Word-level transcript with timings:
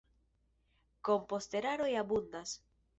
Komposteraroj 1.11 1.93
abundas. 2.05 2.61